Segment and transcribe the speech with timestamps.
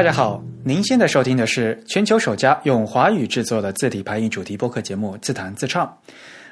[0.00, 5.86] 大家好，您现在收听的是全球首家用华语制作的字体排印主题播客节目《自弹自唱》。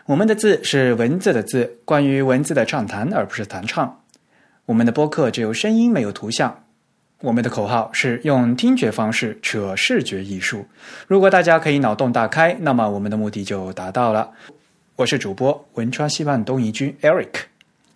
[0.04, 4.02] 我们的字是文字的字，关于文字的畅谈，而不是弹唱。
[4.66, 6.62] 我们的播客只有声音，没有图像。
[7.22, 10.66] 我们的口号是用听觉方式扯视觉艺术。
[11.06, 14.30] 如果大家可以脑洞大开，那么我们的目的就达到了。
[14.96, 17.44] 我是主播文川西万东移居 Eric，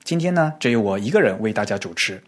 [0.03, 2.23] 今天呢，只有我一个人为大家主持。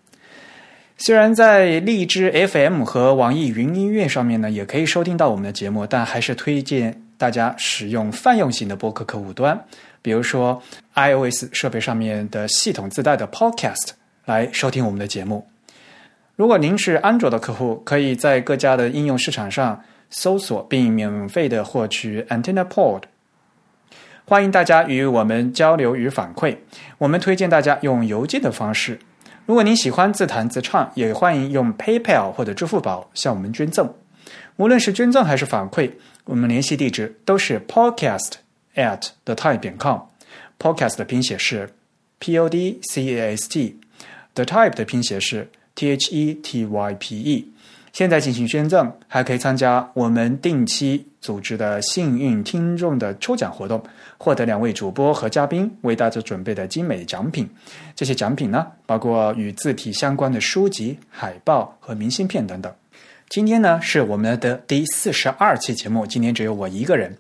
[0.96, 9.58] 虽然在荔枝 FM 和网易云音乐上面呢，也可以收听到我们的节目，但还是推荐大家使用泛用型的播客客户端，
[10.00, 10.62] 比如说
[10.94, 13.90] iOS 设备上面的系统自带的 Podcast
[14.24, 15.46] 来收听我们的节目。
[16.36, 23.02] 如果您是安卓的客户，可以在各家的应用市场上搜索并免费的获取 AntennaPod。
[24.24, 26.56] 欢迎大家与我们交流与反馈，
[26.98, 28.98] 我们推荐大家用邮件的方式。
[29.47, 33.92] 如果您喜欢自弹自唱，也欢迎用 PayPal 或者支付宝向我们捐赠。
[34.56, 35.91] 无论是捐赠还是反馈，
[36.25, 38.33] 我们联系地址都是 podcast
[38.75, 39.98] at the type 点 com。
[40.59, 41.69] podcast 的拼写是
[42.19, 47.17] p o d c a s t，the type 的拼写是 t h e t y p
[47.17, 47.53] e。
[47.95, 53.81] 现在进行捐赠，还可以参加我们定期组织的幸运听众的抽奖活动，
[54.19, 57.48] 获得两位主播和嘉宾为大家准备的精美奖品。
[57.95, 62.75] 这些奖品呢，包括与字体相关的书籍、海报和明信片等等。
[63.28, 67.17] 今天呢，是我们的第四十二期节目，今天只有我一个人。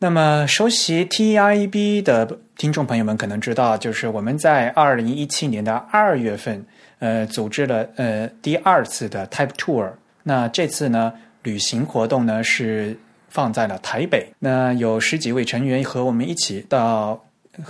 [0.00, 6.66] 那么，熟悉 TIB 的听众朋友们可能知道，就是我们在二零一七年的二月份。
[6.98, 9.92] 呃，组织了呃第二次的 Type Tour。
[10.22, 12.96] 那这次呢，旅行活动呢是
[13.28, 14.26] 放在了台北。
[14.38, 17.24] 那有十几位成员和我们一起到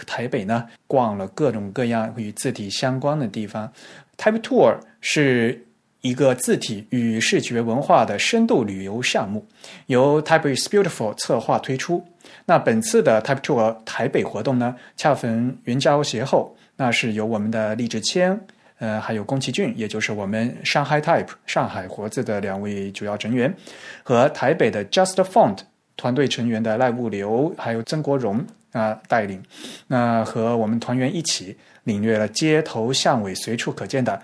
[0.06, 3.72] 台北呢，逛了各种各样与字体相关的地方。
[4.16, 5.66] Type Tour 是
[6.00, 9.44] 一个字体与视觉文化的深度旅游项目，
[9.86, 12.04] 由 Type is Beautiful 策划推出。
[12.46, 18.38] 那本次的 Type Tour 台北活动呢，恰逢元宵节后，那是由我们的李志谦。
[18.78, 23.54] 呃，还有宫崎骏，也就是我们上海 Type 上海活字的两位主要成员，
[24.02, 25.58] 和台北的 Just Font
[25.96, 29.40] 团队成员的赖物流，还有曾国荣啊带领，
[29.86, 34.20] 那和我们团员一起领略了街头巷尾随处可见的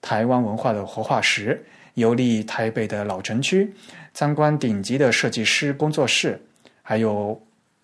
[0.00, 1.60] 台湾文化的活化石，
[1.94, 3.68] 游历台北的老城区，
[4.14, 6.40] 参观顶级的设计师工作室，
[6.82, 7.38] 还有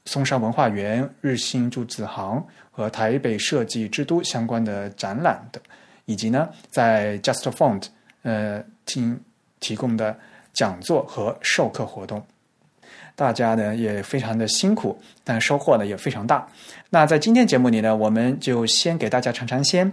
[0.05, 5.61] 松山文化园、日新铸字行和台北设计之都相关的展览等。
[6.07, 7.85] 以及呢，在 Just Font
[8.23, 9.15] 呃提
[9.61, 10.17] 提供的
[10.53, 12.25] 讲座和授课活动，
[13.17, 16.47] 大家呢也非常的辛苦，但收获呢也非常大。
[16.91, 19.91] 那在今天节目里呢，我们就先给大家尝尝鲜，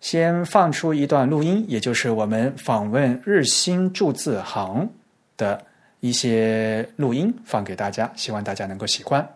[0.00, 4.90] 先放出一段录音，也就是我们访问日新注字行
[5.36, 5.62] 的
[6.00, 9.26] 一些录音，放给大家，希望大家能够喜欢。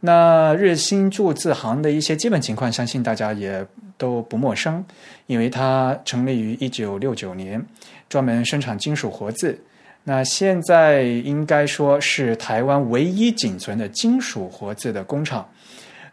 [0.00, 3.66] 那日新注字行的一些基本情况，相信大家也
[3.98, 4.82] 都不陌生，
[5.26, 7.62] 因为它成立于一九六九年，
[8.08, 9.60] 专门生产金属活字。
[10.04, 15.46] 那现在应该说是台湾唯一仅存的金属活字的工厂。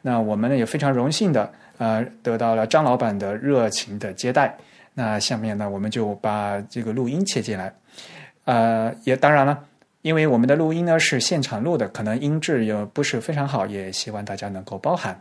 [0.02, 4.54] 那我们呢也非常荣幸的，呃，得到了张老板的热情的接待。
[4.94, 7.74] 那下面呢，我们就把这个录音切进来，
[8.44, 9.64] 呃，也当然了。
[10.02, 15.20] 因为我们的录音呢是现场录的，可能音质也不是非常好，也希望大家能够包涵。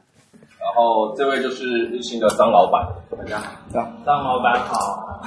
[0.74, 2.84] 然后这位就是日新的张老板，
[3.16, 5.24] 大家好，张张老板好，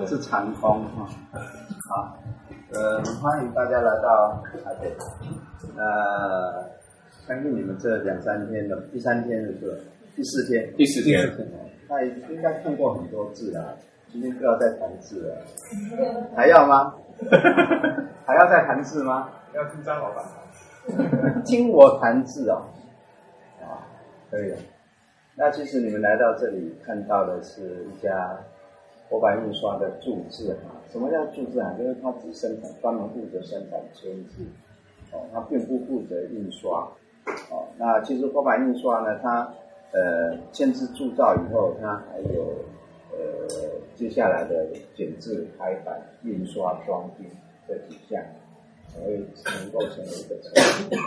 [0.00, 1.06] 我是长风哈，
[1.88, 2.18] 好，
[2.74, 4.92] 呃，欢迎大家来到台北，
[5.76, 6.68] 呃，
[7.28, 9.86] 相信你们这两三天的第三天是不是？
[10.16, 11.20] 第四天，第四天，
[11.88, 13.76] 那应该看过很多字了。
[14.10, 15.36] 今天不要再谈字了，
[16.34, 16.92] 还要吗？
[18.26, 19.28] 还要再谈字吗？
[19.54, 20.24] 要听张老板
[21.46, 22.60] 听我谈字哦。
[24.30, 24.54] 可以。
[25.34, 28.38] 那其实你们来到这里看到的是一家
[29.08, 30.80] 活版印刷的铸字哈。
[30.90, 31.74] 什么叫铸字啊？
[31.78, 34.44] 就是它只生产，专门负责生产签字，
[35.12, 36.90] 哦，它并不负责印刷。
[37.50, 39.52] 哦，那其实活版印刷呢，它
[39.92, 42.64] 呃签字铸造以后，它还有。
[43.12, 43.46] 呃，
[43.96, 47.28] 接下来的剪字、排版、印刷、装订
[47.66, 48.22] 这几项，
[48.88, 50.98] 才会能够成为一个成品。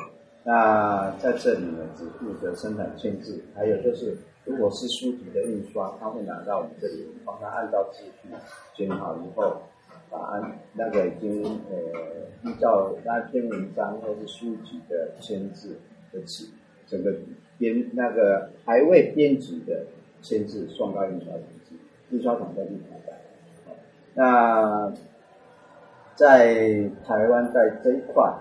[0.44, 8.30] 那在这里呢，只负责生产签字，还有就是，如果是书籍的印刷，他会拿到我们这里，帮他按照字序
[8.76, 9.62] 剪好以后，
[10.10, 11.78] 把按那个已经呃
[12.44, 15.78] 依照那篇文章或是书籍的签字
[16.12, 16.48] 的纸，
[16.88, 17.14] 整个
[17.58, 19.86] 编那个还未编辑的
[20.22, 21.78] 签字，送到印刷厂去。
[22.10, 23.14] 印刷厂在立台的，
[24.14, 24.94] 那
[26.16, 28.32] 在台湾在这一块，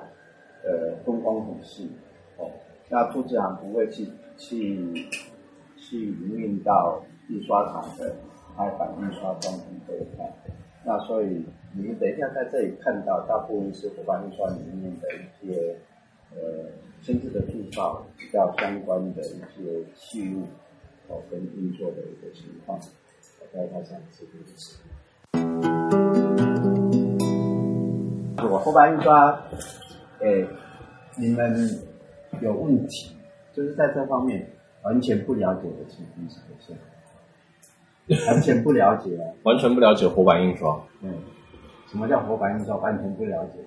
[0.64, 1.91] 呃，分工很细
[2.38, 2.50] 哦。
[2.88, 4.06] 那朱志航不会去
[4.37, 5.09] 去
[5.76, 8.14] 去营运到印刷厂的
[8.56, 10.31] 开版印刷装订这一块。
[10.85, 11.44] 那所以
[11.75, 15.76] 你们等一下在这里看到，大部分是活版印刷里面的一些
[16.32, 16.70] 呃
[17.03, 20.43] 亲自的铸造比较相关的一些器物
[21.09, 24.79] 哦，跟运作的一个情况，大概它这样子的是。
[28.44, 29.41] 我活版印刷，
[30.23, 30.47] 诶，
[31.19, 31.69] 你们
[32.41, 33.17] 有问题，
[33.53, 34.51] 就是在这方面
[34.85, 36.29] 完全不了解的情况
[36.59, 36.73] 下。
[38.33, 40.81] 完全不了解，完全不了解活版印刷。
[41.03, 41.15] 嗯，
[41.89, 42.77] 什么叫活版印刷？
[42.77, 43.61] 完全不了解。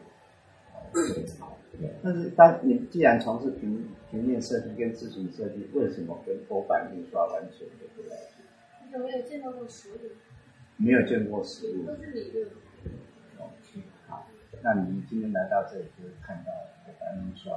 [2.01, 8.93] 但是当你既然从事平平面设计跟自行设计，为什么跟活版印刷完全不了解？
[8.93, 9.93] 有没有见到过实物？
[10.77, 11.85] 没有见过实物。
[11.85, 12.47] 都是理论。
[14.65, 16.51] 那你今天来到这里就看到
[16.83, 17.53] 活版印刷。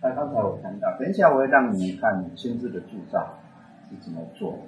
[0.00, 3.28] 那刚才我看到，等一下我会让你们看签字的铸造
[3.90, 4.58] 是怎么做。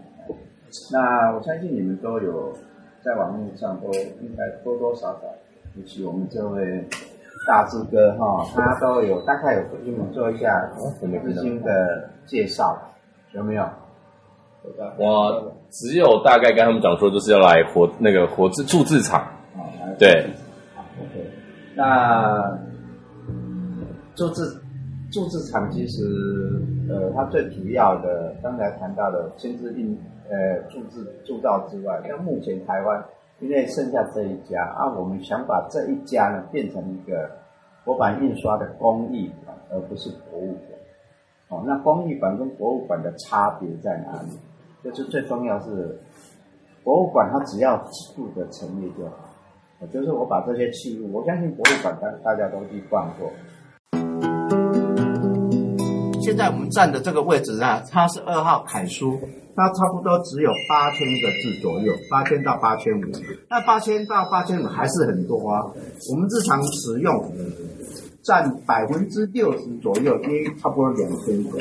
[0.93, 2.55] 那我相信你们都有
[3.03, 5.23] 在网络上都应该多多少少，
[5.76, 6.87] 尤其我们这位
[7.49, 10.70] 大志哥哈，他都有大概有给你们做一下
[11.00, 12.79] 资金的介绍，
[13.32, 13.67] 有没有？
[14.99, 19.26] 我只有大概跟他们讲说，就是要来活那个活字铸字厂，
[19.99, 20.29] 对。
[21.76, 22.58] 那
[24.14, 24.61] 铸字
[25.12, 26.02] 铸字厂其实
[26.88, 29.96] 呃，它最主要的刚才谈到的亲自印。
[30.28, 33.05] 呃，铸制铸造之外，像目前台湾
[33.38, 37.31] 因为剩下这一家啊，我们想把这一家呢变成一个
[37.84, 40.61] 活版印刷的工艺馆，而不是博物馆。
[41.49, 44.31] 哦，那工艺馆跟博物馆的差别在哪里？
[44.82, 45.96] 就是最重要是
[46.82, 47.78] 博物馆它只要
[48.17, 49.25] 负责陈列就好，
[49.93, 53.31] 就是我把这些器物，我相信博物馆大大家都去逛过。
[56.23, 59.19] 现在我们站的这个位置呢，它是二号楷书。
[59.58, 63.00] 它差不多只有八千个字左右，八千到八千五。
[63.49, 65.64] 那八千到八千五还是很多啊。
[66.11, 67.32] 我们日常使用
[68.23, 71.58] 占百分之六十左右，约差不多两千个。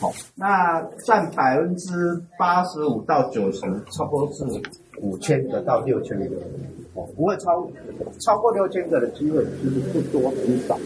[0.00, 3.60] 好，那占百分之八十五到九十，
[3.90, 4.44] 差不多是
[5.02, 6.36] 五千个到六千个。
[7.16, 7.68] 不会超
[8.20, 10.78] 超过六千个的机会其实不多很少。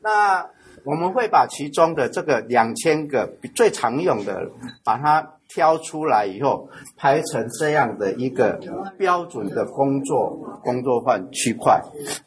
[0.00, 0.46] 那
[0.84, 4.50] 我们会把其中的这个两千个最常用的，
[4.84, 5.32] 把它。
[5.48, 8.58] 挑出来以后，排成这样的一个
[8.98, 10.30] 标准的工作
[10.62, 11.80] 工作范区块。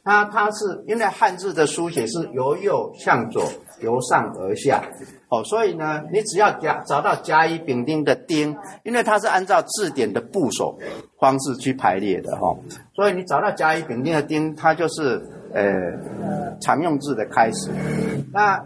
[0.03, 3.43] 它它是因为汉字的书写是由右向左，
[3.81, 4.81] 由上而下。
[5.29, 10.75] 哦，所以呢，你只要甲找到甲乙丙丁的丁，因为它是按照字典的部首
[11.19, 12.57] 方式去排列的哈。
[12.95, 15.21] 所以你找到甲乙丙丁的丁，它就是
[15.53, 17.69] 呃常用字的开始。
[18.31, 18.63] 那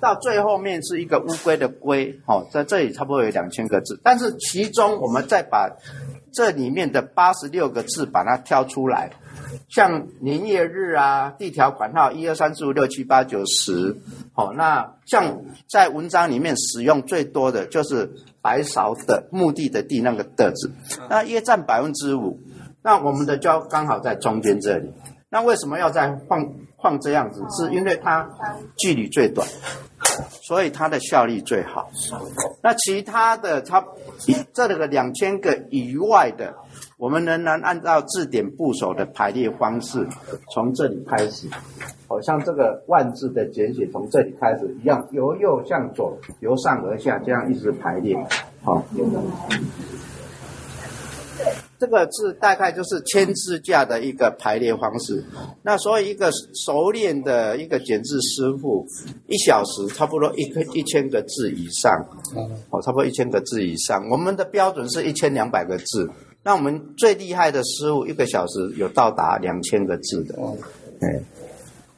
[0.00, 5.70] 到最后面是一个乌龟的龟，哦，在这里差不多有两千个字，但是其中我们再把
[6.32, 9.10] 这里面的八十六个字把它挑出来，
[9.68, 13.96] 像年月日啊、地条款号一二三四五六七八九十，
[14.32, 18.10] 好，那像在文章里面使用最多的就是
[18.42, 20.70] 白勺的墓地的地那个的字，
[21.08, 22.40] 那约占百分之五，
[22.82, 24.92] 那我们的就刚好在中间这里，
[25.30, 26.48] 那为什么要再放？
[26.80, 28.24] 放这样子，是因为它
[28.76, 29.44] 距离最短，
[30.42, 31.90] 所以它的效率最好。
[32.62, 33.84] 那其他的，它
[34.52, 36.54] 这个两千个以外的，
[36.96, 40.06] 我们仍然按照字典部首的排列方式，
[40.54, 41.48] 从这里开始。
[42.06, 48.16] 好像这个万字的简写从这里开始一样，由右向左，由上而下，这样一直排列。
[48.62, 48.80] 好。
[51.78, 55.24] 这个是大概就是千字架的一个排列方式。
[55.62, 56.28] 那所以一个
[56.66, 58.84] 熟练的一个剪字师傅，
[59.28, 61.92] 一小时差不多一个一千个字以上，
[62.70, 64.08] 哦，差不多一千个字以上。
[64.10, 66.10] 我们的标准是一千两百个字。
[66.42, 70.34] 那我们最厉害的师傅，一个小时有到达两千个字的。
[71.00, 71.20] 哎，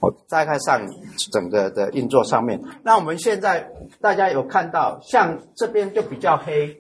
[0.01, 0.87] 我再看上
[1.33, 2.61] 整个的运作上面。
[2.83, 3.67] 那我们现在
[4.01, 6.77] 大家有看到，像这边就比较黑。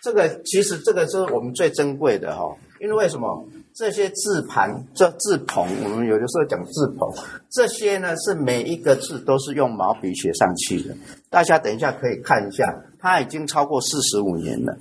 [0.00, 7.12] 这个其实这个是我们最珍贵的哈，因为为什么这些字盘、这字棚，我们有的时候讲字棚，
[7.50, 10.94] 这些呢是每一个字都是用毛笔写上去的。
[11.28, 12.64] 大家等一下可以看一下，
[12.98, 14.78] 它已经超过四十五年了，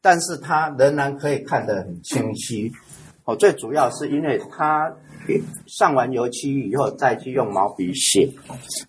[0.00, 2.72] 但是它仍然可以看得很清晰。
[3.24, 4.92] 哦，最主要是因为它
[5.68, 8.28] 上完油漆以后再去用毛笔写，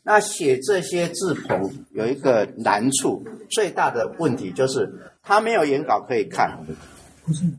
[0.02, 4.92] 那写这些字棚有一个难处，最大的问题就是。
[5.24, 6.60] 他没有原稿可以看，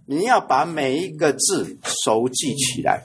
[0.07, 3.03] 你要把每一个字熟记起来。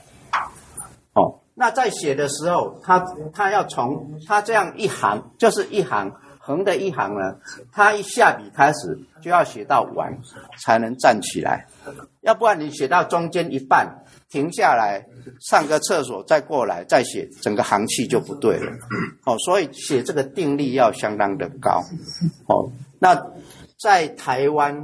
[1.13, 7.37] 哦，那在写的时候，他他要从他这样一行就是一行横的一行呢，
[7.71, 10.19] 他一下笔开始就要写到完
[10.65, 11.65] 才能站起来，
[12.21, 15.05] 要不然你写到中间一半停下来
[15.39, 18.71] 上个厕所再过来再写，整个行气就不对了。
[19.25, 21.81] 哦，所以写这个定力要相当的高。
[22.47, 23.15] 哦，那
[23.79, 24.75] 在台湾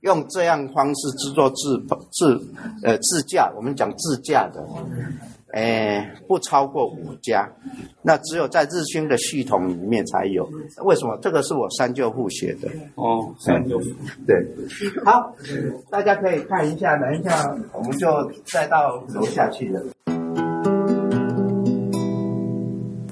[0.00, 1.78] 用这样方式制作自
[2.10, 2.40] 自
[2.82, 4.66] 呃自驾，我们讲自驾的。
[5.52, 7.48] 哎，不超过五家，
[8.02, 10.48] 那只有在日清的系统里面才有。
[10.84, 11.18] 为什么？
[11.22, 12.68] 这个是我三舅父写的。
[12.94, 13.86] 哦，三舅父。
[14.26, 14.36] 对，
[15.04, 15.34] 好，
[15.90, 18.08] 大家可以看一下，等一下我们就
[18.46, 19.82] 再到楼下去了。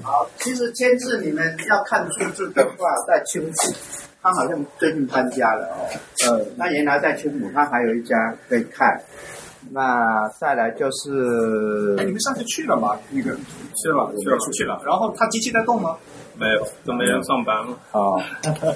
[0.01, 3.57] 好，其实签字你们要看数字的话，在青浦，
[4.27, 5.87] 他好像最近搬家了哦。
[6.27, 9.01] 呃，那原来在青浦，他还有一家可以看。
[9.71, 12.97] 那再来就是，哎，你们上次去了吗？
[13.09, 14.81] 那个去了，去了，出去了。
[14.85, 15.95] 然后他机器在动吗？
[16.37, 17.77] 没有，都没人上班了。
[17.93, 18.21] 哦，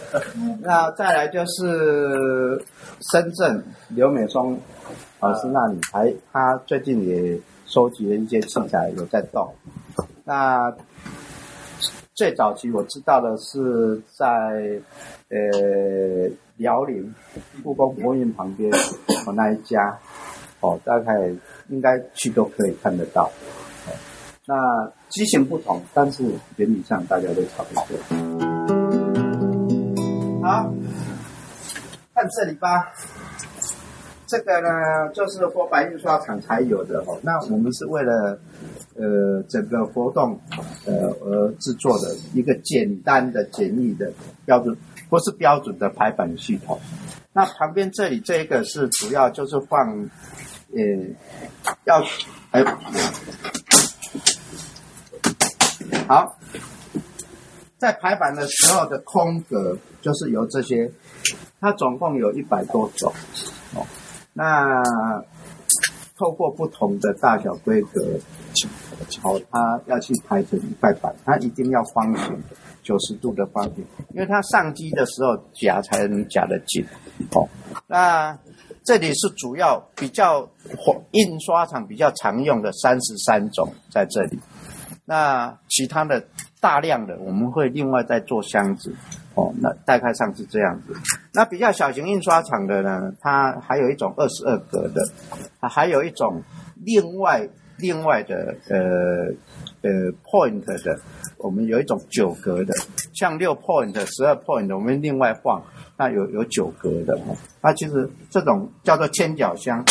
[0.61, 2.63] 那再来就是
[3.11, 4.57] 深圳刘美松
[5.19, 9.53] 老师那里，还他最近也收集了一些器材，有在动。
[10.23, 10.73] 那
[12.13, 14.79] 最早期我知道的是在
[15.31, 17.13] 呃辽宁
[17.63, 18.71] 故宫博物院旁边
[19.25, 19.97] 哦那一家。
[20.63, 21.11] 哦，大概
[21.69, 23.31] 应该去都可以看得到。
[24.45, 24.55] 那
[25.09, 26.23] 机型不同，但是
[26.57, 27.97] 原理上大家都差不多。
[30.43, 30.71] 好，
[32.13, 32.93] 看这里吧。
[34.31, 34.69] 这个呢，
[35.13, 37.19] 就是活白印刷厂才有的哦。
[37.21, 38.39] 那我们是为了
[38.95, 40.39] 呃整个活动
[40.85, 40.93] 呃
[41.25, 44.09] 而制作的一个简单的、简易的
[44.45, 44.73] 标准，
[45.09, 46.79] 不是标准的排版系统。
[47.33, 50.09] 那旁边这里这一个是主要就是放。
[50.73, 50.79] 呃，
[51.83, 52.01] 要
[52.51, 52.63] 哎，
[56.07, 56.37] 好，
[57.77, 60.89] 在排版的时候的空格就是由这些，
[61.59, 63.11] 它总共有一百多种
[63.75, 63.85] 哦。
[64.33, 64.81] 那
[66.17, 67.99] 透过不同的大小规格，
[69.23, 72.39] 哦，它要去排成一块板，它一定要方形，
[72.83, 73.83] 九十度的方形，
[74.13, 76.85] 因为它上机的时候夹才能夹得紧
[77.33, 77.47] 哦。
[77.87, 78.37] 那
[78.83, 80.47] 这里是主要比较
[81.11, 84.39] 印刷厂比较常用的三十三种在这里，
[85.05, 86.23] 那其他的
[86.59, 88.95] 大量的我们会另外再做箱子
[89.35, 89.53] 哦。
[89.59, 90.93] 那大概上是这样子。
[91.33, 95.01] 那比较小型印刷厂的呢，它还有一种二十二格的，
[95.69, 96.41] 还有一种
[96.83, 97.47] 另外
[97.77, 98.79] 另外的呃
[99.81, 100.99] 呃 point 的，
[101.37, 102.73] 我们有一种九格的，
[103.13, 105.63] 像六 point、十二 point，我们另外放。
[105.97, 107.15] 那有有九格的，
[107.61, 109.85] 那其实这种叫做千角箱。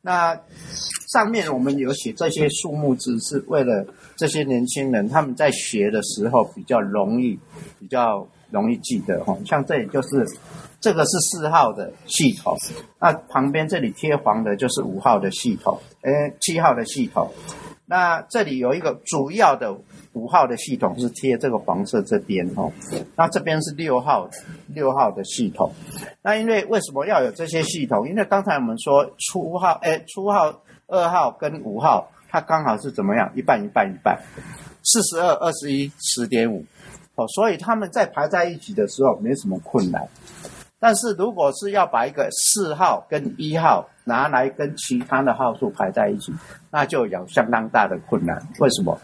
[0.00, 0.34] 那
[1.12, 3.86] 上面我们有写这些数目字，是为了
[4.16, 7.38] 这些年轻人他们在学的时候比较容易，
[7.78, 9.36] 比较容易记得哈。
[9.44, 10.08] 像这里就是
[10.80, 12.56] 这个是四号的系统，
[13.00, 17.32] 那旁边这里贴黄的就是五号的系统，诶，七号的系统。
[17.86, 19.76] 那这里有一个主要的。
[20.14, 22.70] 五号的系统是贴这个黄色这边哦，
[23.16, 24.28] 那这边是六号
[24.68, 25.72] 六号的系统。
[26.20, 28.06] 那因为为什么要有这些系统？
[28.06, 33.32] 因为刚才我们说初号哎，初号二号跟五号，它刚好是怎么样？
[33.34, 34.20] 一半一半一半，
[34.84, 36.62] 四十二二十一十点五
[37.14, 40.06] 哦，所以他们在排在一起的时候没什么困难。
[40.78, 46.32] 但是如果是要把一个四号跟一号拿来跟其他的号数排在一起，
[46.70, 48.36] 那就有相当大的困难。
[48.58, 48.98] 为什么？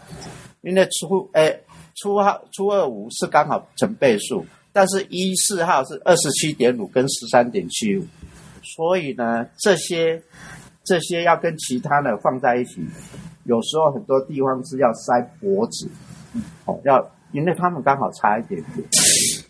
[0.61, 1.63] 因为初诶
[1.95, 8.05] 初号初二五是刚好成倍数，但是一四号是二十七点五跟十三点七五，
[8.61, 10.21] 所以呢这些
[10.83, 12.85] 这些要跟其他的放在一起，
[13.45, 15.87] 有时候很多地方是要塞脖子，
[16.65, 16.99] 哦要
[17.31, 18.87] 因为他们刚好差一点点。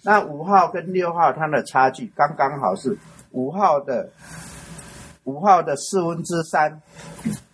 [0.03, 2.97] 那五号跟六号它的差距刚刚好是
[3.31, 4.09] 五号的
[5.25, 6.81] 五号的四分之三。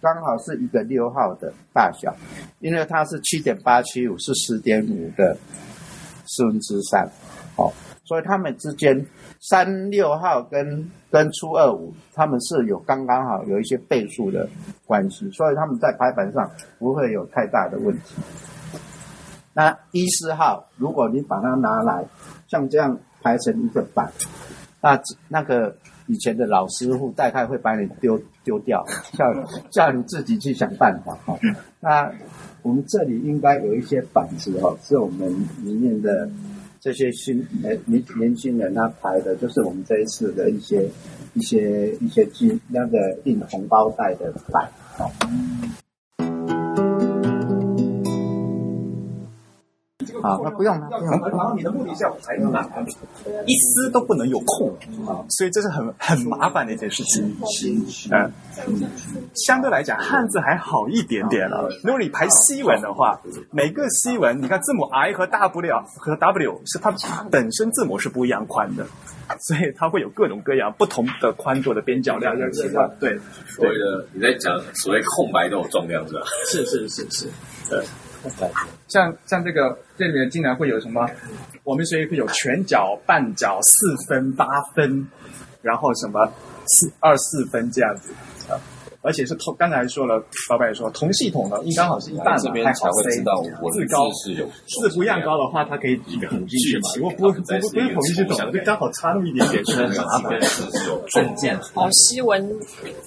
[0.02, 2.16] 刚好是一个六号的大小，
[2.60, 5.36] 因为它是七点八七五，是十点五的
[6.28, 7.10] 四分之三，
[7.56, 9.04] 哦，所以它们之间
[9.42, 14.48] 三六号跟跟初二五，他们是有刚刚好有一些倍数的
[14.86, 18.14] 关系，所以他们在排版上不会有太大的问题。
[19.56, 22.06] 那一四号，如果你把它拿来
[22.48, 24.12] 像这样排成一个板，
[24.80, 25.76] 那那个。
[26.08, 29.26] 以前的老师傅大概会把你丢丢掉，叫
[29.72, 31.36] 叫你自己去想办法哈。
[31.80, 32.08] 那
[32.62, 35.28] 我们这里应该有一些板子哈，是我们
[35.64, 36.30] 里面的
[36.80, 40.88] 这些新呃年年轻人他排的，就是我们这一次的一些
[41.34, 44.70] 一些一些金那个印红包袋的版
[45.00, 45.10] 哦。
[50.26, 51.30] 好，那不用了，不用了。
[51.30, 52.68] 然后你的目的是要排满，
[53.46, 54.76] 一丝都不能有空，
[55.30, 57.36] 所以这是很很麻烦的一件事情。
[58.12, 58.32] 嗯，
[59.36, 61.70] 相对来讲，汉字还好一点点了。
[61.84, 66.92] 如果你排西文的话，每个西文，你看字母 I 和 W 和 W 是它
[67.30, 68.86] 本身字母是不一样宽的，
[69.40, 72.34] 所以它会有各种各样不同的宽度的边角料。
[73.00, 76.22] 对，所谓的你在讲所谓空白都有重量是吧？
[76.48, 77.30] 是是是是，
[77.70, 77.86] 对。
[78.88, 81.06] 像像这个这里面竟然会有什么？
[81.64, 85.08] 我们所以会有全角、半角、四分、八分，
[85.62, 86.26] 然后什么
[86.68, 88.14] 四二四分这样子
[88.48, 88.54] 啊。
[89.02, 90.16] 而且是同刚才说了，
[90.50, 96.90] 老板也说同系统的，应该好是一半这边才会知道我字高是有字不一样高的话，它可以一个很进去嘛。
[96.98, 100.40] 如果不不不不是统一系统，就刚好差那么一点点， 是很麻烦。
[101.12, 102.52] 证件，哦，西文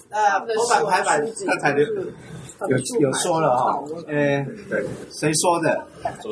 [0.08, 1.84] 那头版排版刚才的
[2.66, 5.80] 有有说了哈，呃，对，谁说的？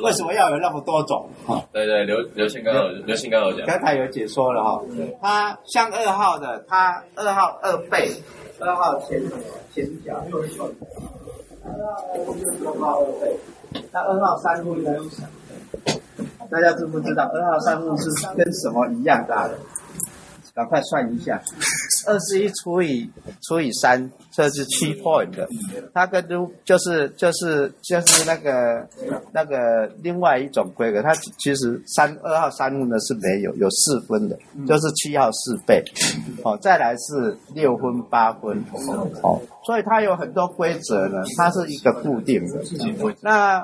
[0.03, 1.29] 为什么要有那么多种？
[1.47, 4.83] 哈，对对，刘刘信刚有刘信刚有讲，刚才有解说了哈，
[5.21, 8.11] 它像二号的，它二号二倍，
[8.59, 9.23] 二号前
[9.73, 10.31] 前角，二
[12.81, 13.37] 号二倍，
[13.93, 14.91] 那二号三户呢？
[16.51, 19.57] 大家知不知道二号三户是跟什么一样大的？
[20.57, 21.39] 赶快算一下，
[22.07, 23.07] 二十一除以
[23.43, 25.47] 除以三，这是七 point 的。
[25.93, 28.89] 它跟都就是就是就是那个
[29.33, 35.85] 那个另外一种规格，它其实三二号三目呢是没有有四分的，就是七号四倍，
[36.43, 38.59] 哦，再来是六分八分，
[39.23, 42.65] 哦，所以它有很多规则呢，它是一个固定的。
[43.21, 43.63] 那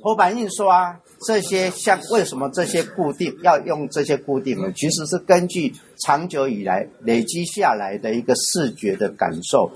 [0.00, 4.72] 头版印刷这些像为什么这些固定要用这些固定呢？
[4.74, 9.70] 其实是根据长久以来累积下来的一个视觉的感受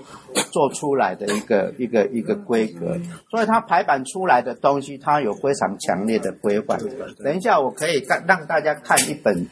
[0.51, 2.99] 做出来的一个一个一个规格，
[3.31, 6.79] 所以它排版出来的东西，它有非常强烈的规范。
[7.23, 9.47] 等一下我可以看让大家看一本，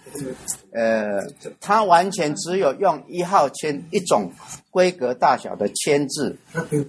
[0.72, 1.20] 呃，
[1.60, 4.32] 它完全只有用一号签一种
[4.70, 6.38] 规格大小的签字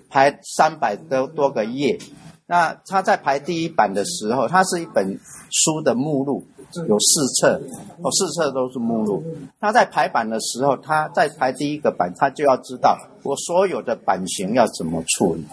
[0.09, 1.99] 排三百多多个页。
[2.45, 5.17] 那他在排第一版的时候，它是一本
[5.51, 6.45] 书的目录，
[6.87, 7.61] 有四册，
[8.01, 9.23] 哦，四册都是目录。
[9.59, 15.45] 他在排版的时候，他在排第一个版，他就要知道我所有的版型要怎么处理，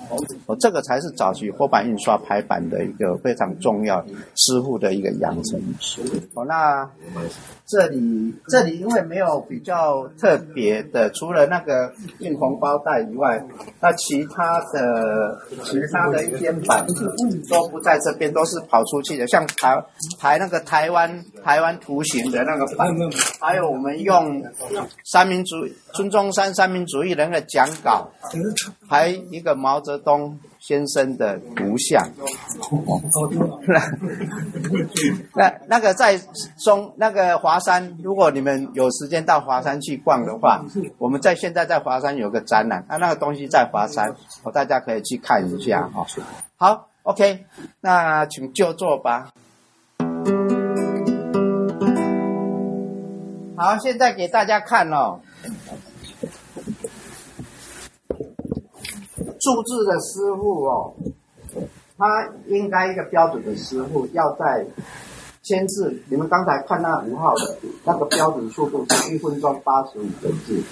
[0.46, 4.04] 哦，这个才是早期活版印刷排版的一个非常重要
[4.34, 5.60] 师傅的一个养成。
[6.34, 6.88] 哦，那
[7.66, 13.40] 这里这里因为没有比较特别的，除了那个印红包袋以外，
[13.80, 16.84] 那其他的其他的一些版
[17.48, 19.80] 都不在这边，都是跑出去的，像台
[20.18, 21.09] 台那个台湾
[21.44, 22.88] 台湾图形的那个版，
[23.40, 24.42] 还有我们用
[25.04, 25.56] 三民主
[25.94, 28.10] 孙中山三民主义人的讲稿，
[28.88, 32.08] 还一个毛泽东先生的图像。
[35.34, 36.20] 那那个在
[36.58, 40.64] 中那个华山，如果你们有时间到华山去逛的话，
[40.98, 46.06] 我们在现在在华山有个展览，啊，那个东西在华山，哦，大家可以去看一下哈、
[46.56, 47.44] 好，OK，
[47.80, 49.30] 那请就坐吧。
[53.60, 55.20] 好，现在给大家看哦，
[59.38, 60.94] 注字的师傅哦，
[61.98, 64.64] 他应该一个标准的师傅要在
[65.42, 70.62] 签字，你们刚才看那五号的那个标准速度是一分钟八十五个字，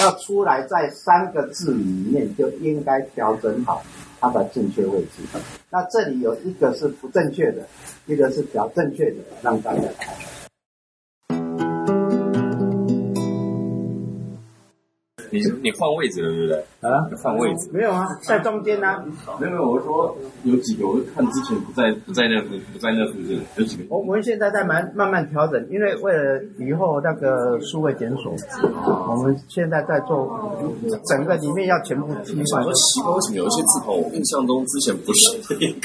[0.00, 3.82] 要出来在三个字里面就应该调整好
[4.20, 5.22] 它的正确位置。
[5.68, 7.66] 那这里有一个是不正确的，
[8.06, 10.14] 一个是调正确的，让大家看。
[15.30, 16.64] 你你换位置了对不对？
[16.80, 17.68] 啊，换位置。
[17.72, 19.04] 没有啊，在中间呢、
[19.38, 23.84] 没有没有，我是说有几个，我是看之前不在不在那附不在那附近，有几个。
[23.90, 28.34] 我我们现在在慢慢慢调整，因为为了以后那个数位检索，
[29.08, 30.26] 我们现在在做
[31.06, 32.64] 整个里面要全部替换。
[32.64, 35.38] 我奇怪，为什么有一些字头，我印象中之前不是？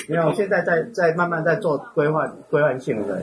[0.07, 3.21] 没有，现在在在慢慢在做规划规划性的，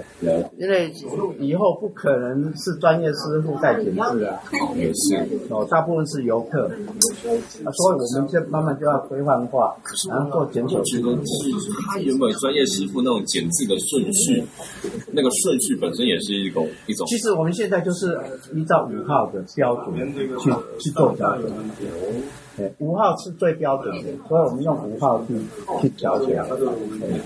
[0.58, 0.92] 因为
[1.38, 4.38] 以后不可能是专业师傅在检字啊，
[4.76, 5.16] 也是。
[5.48, 9.74] 哦，大部分是游客，啊，所以我们就慢慢就要规范化，
[10.10, 14.44] 然后做检索我觉得是他原本专业师傅那种剪字的顺序，
[15.12, 18.20] 那个顺序本身也是一种一种其实我们现在就是
[18.54, 21.16] 依照五号的标准去去做。
[22.54, 25.34] 对，五号是最标准的，所以我们用五号去
[25.80, 26.28] 去调整。
[26.28, 27.20] 对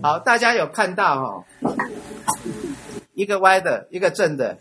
[0.00, 1.44] 好，大家有看到哈、
[3.14, 4.56] 一个歪的，一个正的，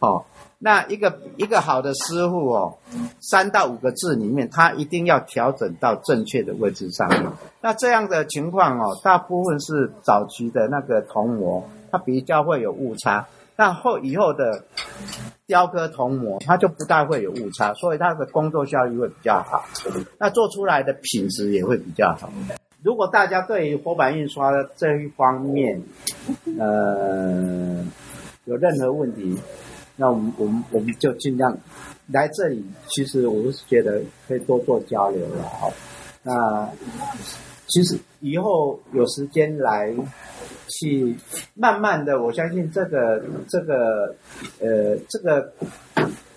[0.00, 0.24] 哦，
[0.58, 2.76] 那一个一个好的师傅哦，
[3.20, 7.22] 三到五个字里面，他一定要调整到正确的位置上面。
[7.60, 13.26] 那这样的情况哦，大部分是早期的那个铜模，它比较会有误差。
[13.56, 14.64] 那后以后的
[15.46, 19.62] 雕刻铜模，它就不大会有误差，所以它的工作效率会比较好，
[20.18, 22.32] 那做出来的品质也会比较好。
[22.82, 25.82] 如果大家对于活版印刷的这一方面，
[26.58, 27.84] 呃，
[28.46, 29.38] 有任何问题，
[30.00, 31.54] 那我们我们我们就尽量
[32.06, 32.64] 来这里。
[32.88, 35.70] 其实我是觉得可以多做交流了，好。
[36.22, 36.68] 那
[37.66, 39.94] 其实以后有时间来
[40.68, 41.14] 去
[41.54, 44.14] 慢慢的，我相信这个这个
[44.58, 45.52] 呃这个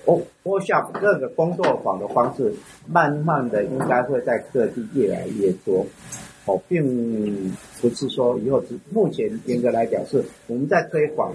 [0.06, 2.54] w o shop 各个工作坊的方式，
[2.86, 5.86] 慢慢的应该会在各地越来越多。
[6.46, 7.50] 哦，并
[7.80, 11.34] 不是说以后目前严格来讲是我们在推广，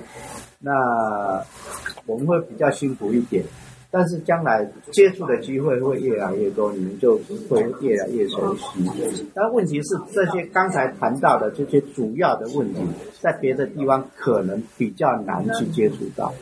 [0.60, 0.72] 那
[2.06, 3.44] 我们会比较辛苦一点，
[3.90, 7.16] 但是将来接触的机会会越来越多，你们就
[7.48, 8.64] 会越来越熟悉。
[9.34, 12.80] 但问题是这些刚才谈到的这些主要的问题，
[13.20, 16.34] 在别的地方可能比较难去接触到。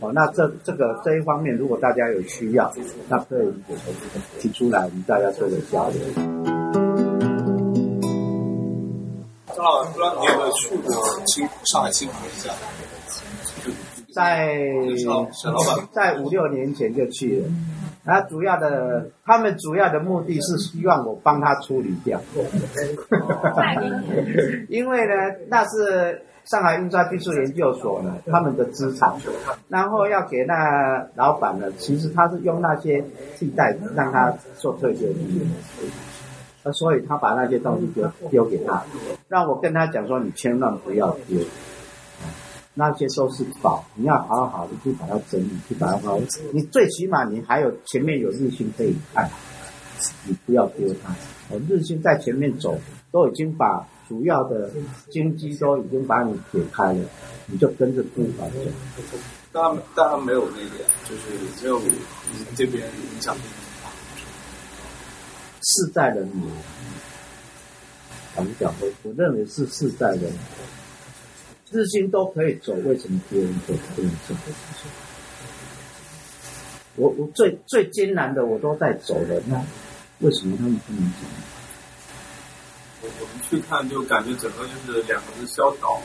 [0.00, 2.72] 哦，那这这个这一方面，如果大家有需要，
[3.08, 3.52] 那可以
[4.38, 6.00] 提出来，我们大家做个交流。
[9.54, 10.94] 张老师，不知道你有没有去过
[11.26, 12.52] 新上海青浦一下？
[14.14, 14.58] 在
[15.92, 17.48] 在五六年前就去了。
[18.04, 22.18] 那主要的，他们主要的目的是希望我帮他处理掉，
[24.70, 25.12] 因为呢，
[25.48, 29.12] 那是上海印刷技术研究所呢他们的资产，
[29.68, 33.04] 然后要给那老板呢，其实他是用那些
[33.36, 35.46] 替代让他做退休金，
[36.62, 38.82] 呃，所以他把那些东西丢丢给他，
[39.28, 41.38] 让我跟他讲说，你千万不要丢。
[42.74, 46.18] 那些都是宝，你要好好的去把它整理，去把它好。
[46.52, 49.28] 你最起码你还有前面有日新可以看，
[50.24, 51.12] 你不要丢它。
[51.50, 52.78] 哦，日新在前面走，
[53.10, 54.70] 都已经把主要的
[55.10, 57.04] 经济都已经把你解开了，
[57.46, 58.60] 你就跟着步伐走。
[59.50, 61.30] 当然，当然没有那个，就是
[61.62, 63.40] 没有你们这边影响力。
[65.60, 66.32] 事在人为。
[68.36, 68.72] 我们讲？
[68.80, 70.30] 我我认为是事在人为。
[71.70, 74.34] 日新都可以走，为什么别人走不能走？
[76.96, 79.56] 我我最最艰难的我都在走了，那
[80.20, 81.18] 为什么他们不能走？
[83.02, 86.00] 我我们去看就感觉整个就是两个字萧条，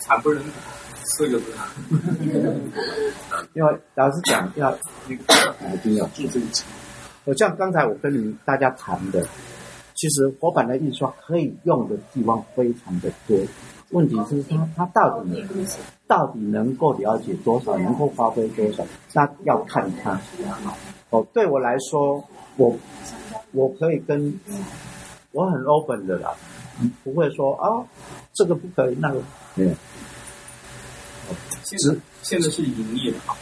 [0.00, 0.50] 惨不忍睹，
[1.04, 1.46] 四个字。
[3.54, 4.76] 因为老实讲，要
[5.08, 6.66] 那个一定要注这个情。
[7.24, 9.26] 我像刚才我跟你们大家谈的，
[9.94, 13.38] 其实活版的印刷可以用的地方非常的多。
[13.92, 15.46] 问题是他他到底
[16.06, 20.20] 到底能够了解多少，能够发挥多少，那要看他。
[21.10, 22.24] 哦，对我来说，
[22.56, 22.76] 我
[23.52, 24.38] 我可以跟
[25.30, 26.34] 我很 open 的啦，
[27.04, 27.84] 不会说啊
[28.32, 29.20] 这个不可以，那个
[29.54, 29.70] 没有。
[31.62, 33.36] 现在现在是营业的啊，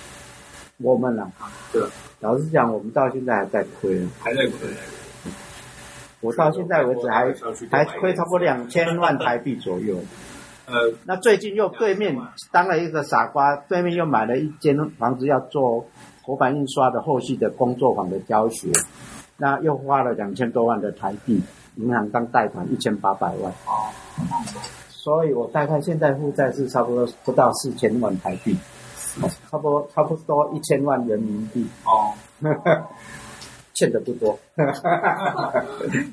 [0.79, 1.31] 我们啊，
[1.73, 1.83] 对，
[2.21, 4.07] 老实讲，我们到现在还在亏。
[4.21, 4.69] 还在亏。
[6.21, 7.33] 我到现在为止还
[7.71, 9.97] 还亏差不多两千万台币左右。
[10.71, 12.17] 呃，那最近又对面
[12.53, 15.85] 当了一个傻瓜，对面又买了一间房子要做
[16.23, 18.69] 活版印刷的后续的工作坊的教学，
[19.37, 21.43] 那又花了两千多万的台币，
[21.75, 23.53] 银行刚贷款一千八百万。
[23.67, 23.91] 哦。
[24.91, 28.57] 所以我大概现在负债是差不多不到四千万台币，
[29.51, 31.67] 差不多差不多一千万人民币。
[31.85, 32.15] 哦。
[33.73, 34.39] 欠的不多，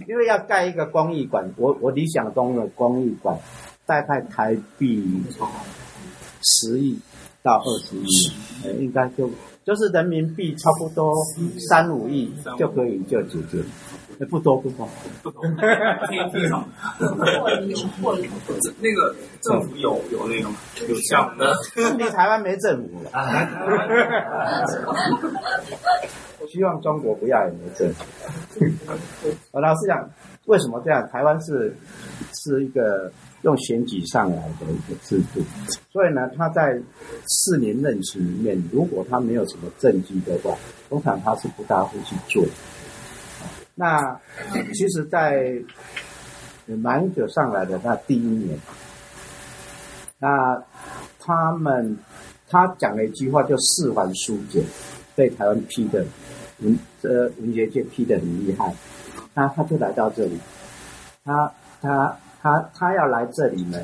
[0.07, 3.37] 因为要盖一个公益馆，我我理想中的公益馆。
[3.87, 5.23] 大概台币
[6.43, 6.99] 十亿
[7.41, 8.31] 到二十亿，
[8.63, 9.29] 呃，应该就
[9.65, 11.11] 就是人民币差不多
[11.69, 13.63] 三五亿就可以就解决，
[14.29, 14.87] 不多不多。
[15.23, 15.43] 不多。
[18.79, 20.57] 那个政府有有那个吗？
[20.87, 21.43] 有项目？
[21.97, 23.09] 你台湾没政府了
[26.49, 28.05] 希望中国不要也没政府。
[29.51, 30.09] 我老实讲，
[30.45, 31.07] 为什么这样？
[31.09, 31.75] 台湾是
[32.37, 33.11] 是一个。
[33.43, 35.41] 用选举上来的一个制度，
[35.91, 36.77] 所以呢，他在
[37.27, 40.57] 四年任期里面，如果他没有什么政绩的话，
[40.89, 42.43] 通常他是不大会去做。
[43.75, 44.19] 那
[44.73, 45.53] 其实，在
[46.65, 48.59] 马英九上来的那第一年，
[50.19, 50.61] 那
[51.19, 51.95] 他们
[52.49, 54.63] 他讲了一句话，叫四环书简，
[55.15, 56.03] 被台湾批的
[56.61, 58.73] 文呃文学界批的很厉害。
[59.35, 60.37] 那他就来到这里，
[61.23, 62.17] 他他。
[62.47, 63.77] 他他要来这里呢，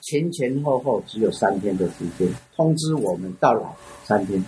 [0.00, 3.62] 前前后后只有三天的时间，通知我们到来
[4.04, 4.44] 三天，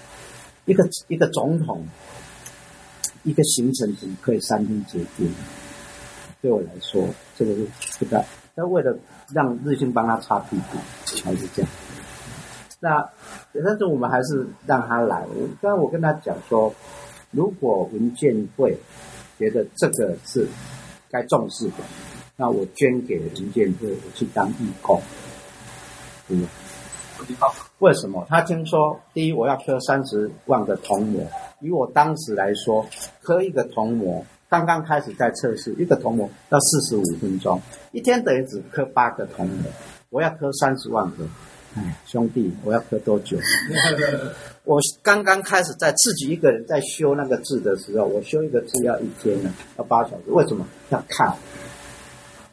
[0.65, 1.87] 一个一个总统，
[3.23, 5.33] 一个行程怎么可以三天决定？
[6.43, 7.07] 对我来说，
[7.37, 7.67] 这个是
[8.01, 8.25] 不大。
[8.57, 8.97] 他为了
[9.33, 10.79] 让日新帮他擦屁股，
[11.23, 11.71] 还是这样。
[12.81, 13.09] 那
[13.65, 15.25] 但是我们还是让他来。
[15.29, 16.75] 我刚我跟他讲说，
[17.31, 18.77] 如果文件会
[19.39, 20.49] 觉得这个是
[21.09, 21.75] 该重视的，
[22.41, 24.99] 那我捐给文件会，我去当义工。
[26.29, 26.47] 嗯，
[27.39, 28.27] 好，为什么？
[28.31, 31.21] 他听说，第一，我要刻三十万个铜模，
[31.61, 32.87] 以我当时来说，
[33.21, 37.61] 刻一个铜模，刚刚开始在测试，一个铜模要四十五分钟，
[37.93, 39.71] 一天等于只刻八个铜模，
[40.09, 41.27] 我要刻三十万个。
[41.77, 43.37] 哎，兄弟，我要刻多久？
[44.65, 50.23] 我刚刚开始在自己一个人在修那个字的时候，我修一个字要一天呢，要八小时。
[50.29, 50.67] 为什么？
[50.89, 51.33] 要看，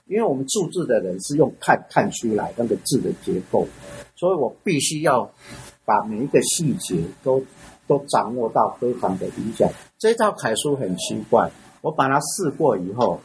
[0.08, 3.68] 因为我们注字的人是用看看出来那个字的结构，
[4.16, 5.32] 所以我必须要
[5.86, 7.44] 把每一个细节都
[7.88, 9.70] 都掌握到非常的理想。
[9.98, 13.20] 这套楷书很奇怪，我把它试过以后。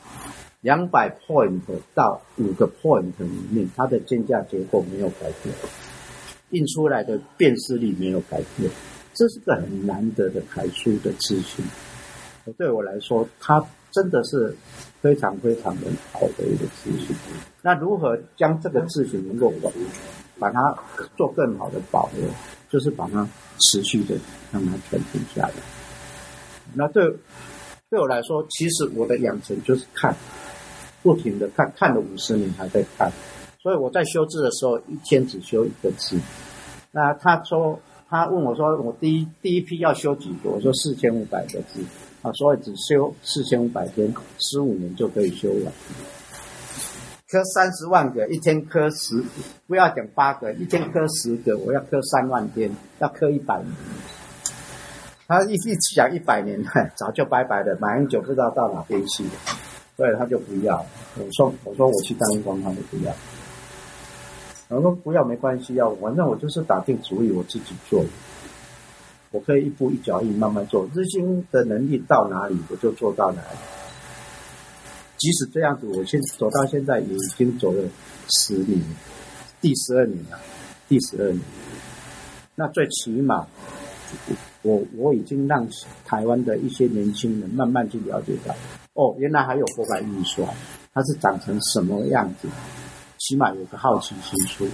[0.62, 1.60] 两百 point
[1.92, 5.52] 到五个 point 里面，它的间架结构没有改变，
[6.50, 8.70] 印出来的辨识力没有改变，
[9.12, 11.64] 这是个很难得的楷书的资讯。
[12.56, 14.56] 对我来说，它真的是
[15.02, 17.14] 非常非常的好的一个资讯。
[17.60, 19.52] 那如何将这个字讯能够
[20.38, 20.74] 把它
[21.18, 22.26] 做更好的保留，
[22.70, 23.28] 就是把它
[23.60, 24.14] 持续的
[24.50, 25.52] 让它传承下来。
[26.72, 27.04] 那对
[27.90, 30.16] 对我来说，其实我的养成就是看。
[31.04, 33.10] 不停的看，看了五十年还在看，
[33.60, 36.16] 所以我在修字的时候，一天只修一个字。
[36.92, 37.76] 那他说，
[38.08, 40.50] 他问我说，我第一第一批要修几个？
[40.50, 41.80] 我说四千五百个字
[42.22, 45.72] 啊，所以只修四千五百天，十五年就可以修完。
[47.28, 49.22] 磕三十万个，一天磕十，
[49.66, 53.72] 不要讲八个，一天磕十个，我要磕三万天，要磕一百年。
[55.26, 56.62] 他一一讲一百年，
[56.96, 59.30] 早就拜拜了，马英九不知道到哪边去了。
[59.96, 60.84] 所以他就不要。
[61.16, 63.12] 我说：“我说我去当义工，他就不要。”
[64.68, 68.02] 我说：“不要没关系，要反正我就是打定主意，我自己做。
[69.32, 73.58] 我可以一步一脚印慢慢做，日新的能力到哪里，我就做到哪里。
[75.18, 77.82] 即使这样子，我现走到现在也已经走了
[78.28, 78.80] 十年，
[79.60, 80.38] 第十二年了，
[80.88, 81.40] 第十二年。
[82.54, 83.46] 那最起码，
[84.62, 85.66] 我我已经让
[86.04, 88.54] 台湾的一些年轻人慢慢去了解到。”
[88.94, 90.46] 哦，原来还有活版印刷，
[90.92, 92.48] 它是长成什么样子？
[93.18, 94.66] 起码有个好奇心出。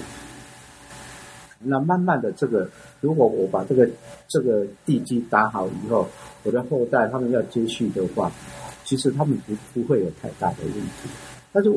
[1.60, 2.68] 那慢慢的，这个
[3.00, 3.88] 如果我把这个
[4.28, 6.06] 这个地基打好以后，
[6.44, 8.30] 我的后代他们要接续的话，
[8.84, 11.08] 其实他们不不会有太大的问题。
[11.52, 11.72] 但是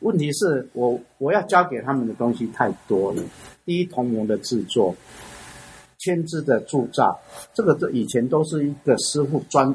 [0.00, 3.22] 问题是我我要教给他们的东西太多了。
[3.64, 4.94] 第一，铜模的制作，
[5.98, 7.18] 签字的铸造，
[7.54, 9.74] 这个这以前都是一个师傅专。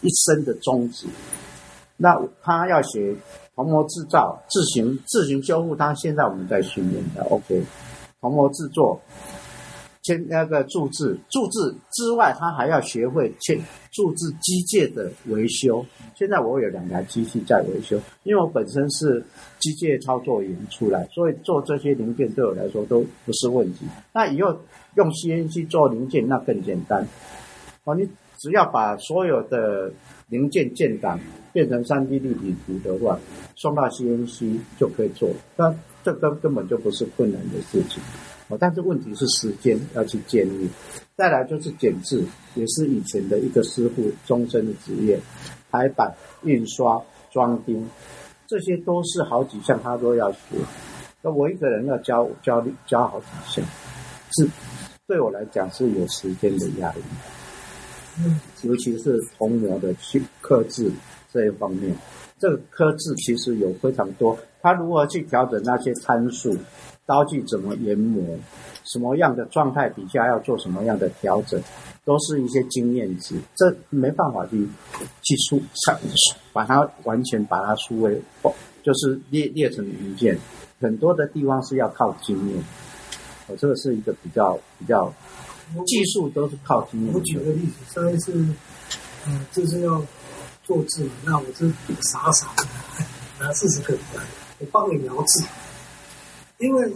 [0.00, 1.08] 一生的宗旨，
[1.96, 3.16] 那他要学
[3.56, 7.22] 铜模制造、自行自行修复，他现在我们在训练的。
[7.24, 7.60] OK，
[8.20, 9.00] 铜模制作，
[10.02, 13.58] 签那个铸字，铸字之外，他还要学会签
[13.92, 15.84] 铸字机械的维修。
[16.14, 19.24] 现在我有两台机器在维修，因为我本身是
[19.58, 23.86] 机械操作员出来，所以做这些零件对我来说都不是问题。
[24.12, 24.56] 那以后
[24.96, 27.06] 用 CNC 做零件，那更简单。
[27.84, 28.08] 哦，你。
[28.40, 29.90] 只要把所有的
[30.28, 31.18] 零件建档
[31.58, 33.18] 变成三 D 立体图的话，
[33.56, 35.28] 送到 CNC 就可以做。
[35.56, 38.00] 那这根根本就不是困难的事情。
[38.46, 40.68] 哦，但是问题是时间要去建立。
[41.16, 45.18] 再来就是剪字，也是以前的一个师傅终身的职业。
[45.68, 47.84] 排版、印刷、装订，
[48.46, 50.38] 这些都是好几项他都要学。
[51.22, 53.64] 那我一个人要教教教好几项，
[54.30, 54.48] 是
[55.08, 57.00] 对我来讲是有时间的压力。
[58.62, 60.90] 尤其是铜模的去刻字
[61.32, 61.94] 这一方面，
[62.38, 66.56] 这个科字其实有非常多，它如何去调整那些参数，
[67.06, 68.36] 刀具怎么研磨，
[68.84, 71.60] 什么样的状态底下要做什么样的调整，
[72.04, 74.66] 都是一些经验值，这没办法去
[75.22, 75.62] 去出
[76.52, 78.20] 把它完全把它数为，
[78.82, 80.38] 就是列列成文件，
[80.80, 82.64] 很多的地方是要靠经验，
[83.46, 85.12] 我这个是一个比较比较。
[85.86, 87.12] 技术都是靠经验。
[87.12, 88.32] 我举个例子，上一次，
[89.26, 90.02] 嗯，就是要
[90.68, 91.66] 做字嘛，那我就
[92.02, 92.66] 傻傻的
[93.40, 94.22] 拿四十个来，
[94.58, 95.42] 我帮你描字。
[96.58, 96.92] 因为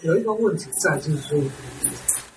[0.00, 1.38] 有一个问题在，就是说，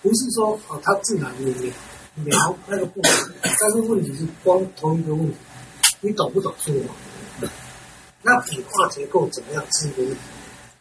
[0.02, 1.74] 不是说哦，他自然会描
[2.15, 5.38] 描那个部分，但是问题是光同一个问题，
[6.02, 6.74] 你懂不懂数？
[8.22, 10.19] 那笔画结构怎么样是一个问题。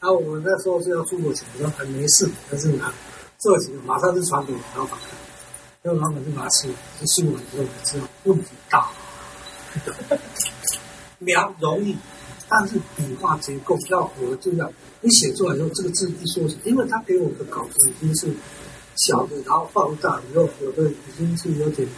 [0.00, 2.92] 然后我那时候是要出国前，我说还没事，但是拿
[3.38, 5.10] 这几个马上就传给老板看，
[5.82, 6.68] 那老板就拿去
[7.00, 8.92] 就修完之后才知道问题大了，
[11.18, 11.96] 描容易，
[12.48, 18.32] 但是笔画结构要合，就要你写出来之后，这个字一缩小，因为他给我的稿子已经是
[18.96, 21.88] 小的，然后放大以后，有的已经是有点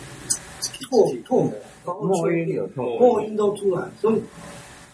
[0.90, 1.50] 拓拓，
[1.84, 4.22] 然后墨音有拓墨音都出来，所以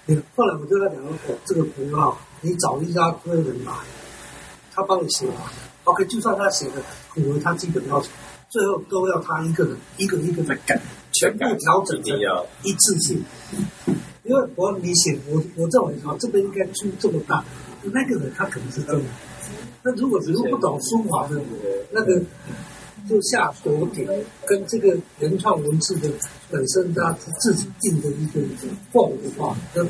[0.06, 3.72] 你后来我就在讲说，哦，这个符号你找一家科人来，
[4.72, 5.36] 他帮你写完
[5.84, 8.08] ，OK，就算他写的符合他基本要求，
[8.48, 10.80] 最后都要他一个人一个一个的改，
[11.20, 12.18] 全部调整成
[12.62, 13.22] 一致性。
[14.24, 17.44] 因为我你写我我认为说，这个应该出这么大，
[17.82, 19.02] 那个人他可能是这样。
[19.82, 21.38] 那如果只是不懂书法的，
[21.90, 22.18] 那个
[23.06, 24.08] 就下锁点，
[24.46, 26.08] 跟这个原创文字的
[26.50, 28.40] 本身他自己定的一个
[28.92, 29.84] 缝的话，那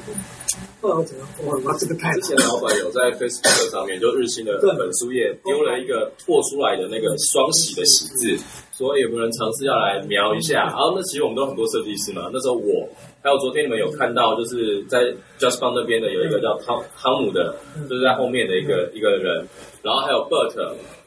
[0.80, 1.26] 不好怎样？
[1.46, 8.36] 哇，那这个太之前老板有在 Facebook 上面，就日新的本书页丢了一个拓出来的那个双喜的喜字，
[8.76, 10.64] 说有没有人尝试要来描一下？
[10.66, 12.88] 然后那其实我们都很多设计师嘛，那时候我
[13.22, 15.04] 还有昨天你们有看到，就是在
[15.38, 17.54] Just Fun 那边的有一个叫汤汤姆的，
[17.88, 19.46] 就是在后面的一个一个人，
[19.82, 20.54] 然后还有 Bert，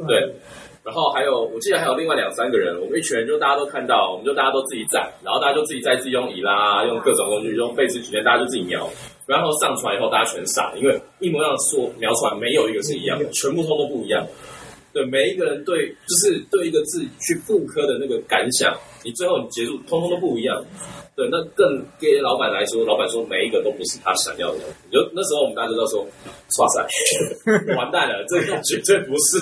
[0.08, 0.34] 对。
[0.84, 8.90] 然后还有，我记得还有另外两三个人，我们一群人就大家都看到，我们就大家都自己站，然后大家就自己在自己用以拉，用各种工具，用贝斯曲线，大家就自己瞄。
[9.26, 14.28] 然后上传以后，大家全傻，因为一模一样的说描出来没有一个是一样的，全部通都不一样。
[14.94, 20.64] 对，每一个人对就是对一个字去复刻的那个感想，你最后你结束通通都不一样。
[21.16, 24.60] 对，那更给老板来说，老板说每一个都不是他想要的。
[24.92, 26.88] 就那时候我们大家都说，哇塞，
[27.78, 29.40] 完蛋了，这个绝对不是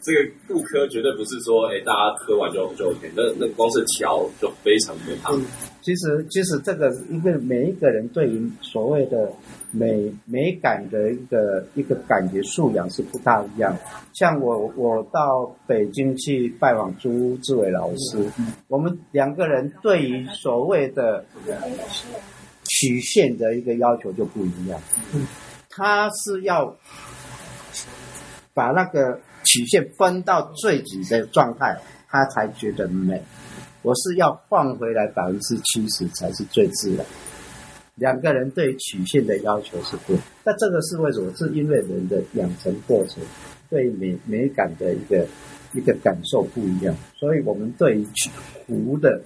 [0.00, 5.34] 这个复刻，绝对不是说哎大家喝完就就 OK，那那光是调就非常可怕。
[5.80, 9.32] 其实，其实这个一个每一个人对于所谓的
[9.70, 13.76] 美美感的一个一个感觉素养是不大一样。
[14.12, 18.30] 像我，我到北京去拜访朱志伟老师，
[18.66, 21.24] 我们两个人对于所谓的
[22.64, 24.80] 曲线的一个要求就不一样。
[25.68, 26.76] 他是要
[28.54, 31.76] 把那个曲线分到最底的状态，
[32.08, 33.22] 他才觉得美。
[33.82, 37.06] 我是要放回来百分之七十才是最自然。
[37.98, 41.32] 两个人对曲线的要求是不，那这个是为什么？
[41.36, 43.22] 是因为人的养成过程
[43.68, 45.26] 对美美感的一个
[45.74, 48.06] 一个感受不一样，所以我们对于
[48.66, 49.20] 图的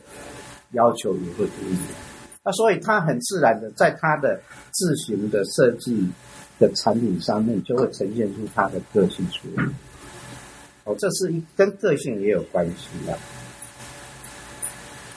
[0.73, 1.83] 要求也会不一样。
[2.45, 4.41] 那所以他很自然的在他的
[4.73, 6.09] 自行的设计
[6.59, 9.65] 的产品上面，就会呈现出他的个性出来。
[10.85, 13.17] 哦，这是一跟个性也有关系的。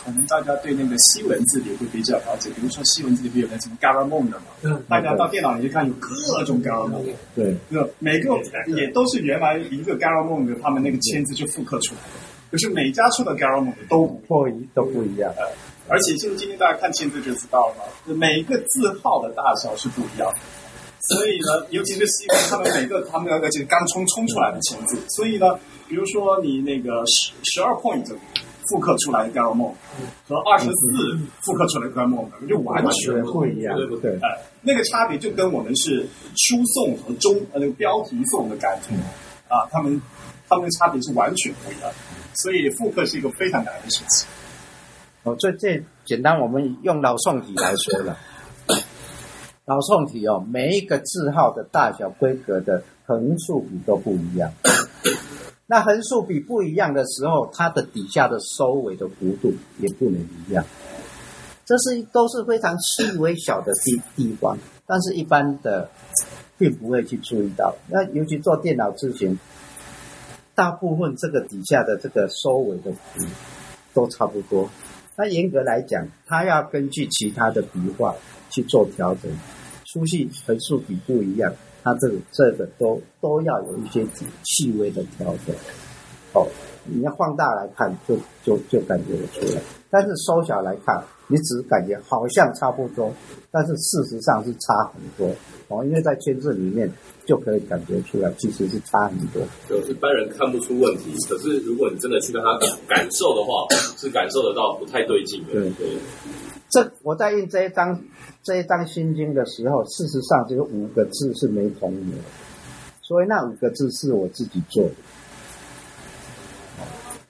[0.05, 4.83] 可能大家对那个西文字也会比较了解，比如说西文字里面有那什么 Garamond 的嘛，嗯。
[4.87, 7.03] 大家到电脑里去看有各种 Garamond，
[7.35, 8.37] 对，那每个
[8.67, 15.33] 也都是原来一个 Garamond 的他们那个签字就复刻出来的，可是每家出的 Garamond 都不破一都不一样。
[15.87, 20.37] 而且现在今天大家看签字就知道了嘛，每一个字号的大小是不一样的。
[21.07, 28.03] 所以呢，尤其是西文，他们每个他们那个就是刚冲冲出来的签字，所以呢，比如说你那个十十二 point
[28.67, 29.73] 复刻出来的 Garamond
[30.27, 34.27] 和二十四复刻出来的 Garamond 就完全不一样绝对不，对，呃，
[34.61, 38.93] 那个差别就跟我们是书送和中呃那个标题送的感觉
[39.47, 40.01] 啊，他们
[40.49, 41.91] 他们的差别是完全不一样，
[42.33, 44.27] 所以复刻是一个非常难的事情。
[45.23, 48.17] 哦，这这简单，我们用老宋体来说了。
[49.65, 54.51] 老宋体哦，每一个字号的大小、规格的横竖比都不一样。
[55.67, 60.63] 那横竖比不一样的时候，它的底下的收尾的弧度也不能一样。
[61.65, 64.55] 这是都是非常细微小的地地方，
[64.85, 65.89] 但是一般的
[66.59, 67.75] 并不会去注意到。
[67.87, 69.39] 那尤其做电脑字型，
[70.53, 73.27] 大部分这个底下的这个收尾的弧
[73.95, 74.69] 都差不多。
[75.15, 78.13] 那严格来讲，它要根据其他的笔画
[78.51, 79.31] 去做调整，
[79.85, 81.51] 粗细、横竖比不一样，
[81.85, 84.03] 它这个这个都都要有一些
[84.43, 85.55] 细微的调整。
[86.33, 86.45] 哦，
[86.83, 89.61] 你要放大来看就，就就感觉得出来；
[89.91, 93.13] 但是缩小来看，你只感觉好像差不多，
[93.51, 95.33] 但是事实上是差很多。
[95.67, 96.91] 哦，因为在圈子里面
[97.25, 99.41] 就可以感觉出来，其实是差很多。
[99.69, 103.65] 就一般人看不出问题，可是如果你真的去跟他感感受的话，
[103.97, 105.53] 是感受得到不太对劲的。
[105.53, 105.97] 对对，
[106.69, 107.97] 这我在印这一张
[108.45, 112.17] 这一张心经的时候，事实上只有五个字是没同意的，
[113.01, 114.91] 所以那五个字是我自己做的。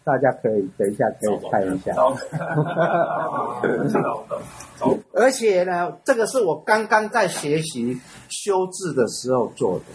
[0.03, 1.95] 大家可以等一下可以看一下。
[5.13, 7.97] 而且呢，这个是我刚刚在学习
[8.27, 9.85] 修字的时候做的。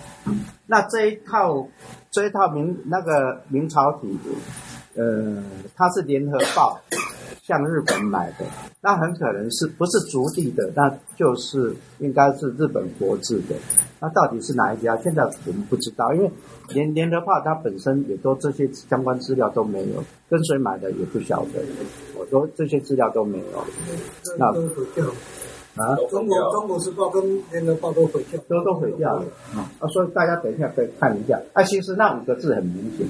[0.66, 1.68] 那这一套
[2.10, 4.18] 这一套明那个明朝体，
[4.94, 5.42] 呃，
[5.76, 6.80] 它是联合报
[7.42, 8.44] 向日本买的，
[8.80, 13.54] 那很可能是不是足地的，那就是应该是日本国制的。
[14.00, 14.96] 那到底是哪一家？
[14.98, 16.30] 现在我们不知道，因为
[16.68, 21.60] 联联合报它本身也都这些相关资料都没有，跟谁买的也不晓得，
[22.18, 23.64] 我都这些资料都没有。
[24.38, 24.52] 那。
[25.76, 29.86] 啊，中国中国时报跟联合报都毁掉，都都毁掉了啊！
[29.92, 31.40] 所以大家等一下可以看一下。
[31.52, 33.06] 啊，其实那五个字很明显，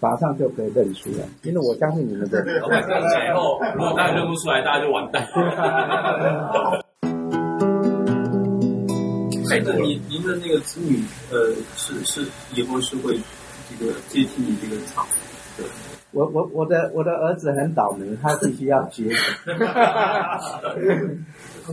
[0.00, 2.42] 马上就可以认出来，因为我相信你们的。
[2.42, 5.28] 看起来以后，如果大家认不出来，大家就完蛋。
[9.52, 13.20] 哎，那您您的那个子女，呃，是是以后是会
[13.68, 15.06] 这个接替你这个厂
[15.58, 15.64] 的？
[16.14, 19.10] 我我我的我的儿子很倒霉，他必须要接，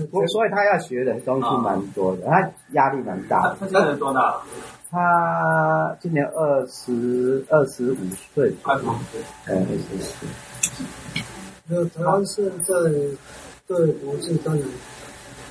[0.10, 3.58] 我所以他要学的东西蛮多的，他压力蛮大的。
[3.60, 4.42] 他现在多大了？
[4.90, 7.98] 他今年二十二十五
[8.34, 8.80] 岁，快五
[9.12, 9.22] 岁。
[9.46, 10.26] 呃，二十四。
[11.68, 12.74] 那台湾现在
[13.68, 14.64] 对国际当然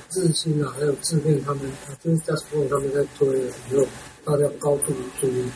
[0.09, 1.61] 自新啊，还有智慧他们，
[2.03, 3.85] 就是在所有他们在推的时候，
[4.25, 5.49] 大家高度注意。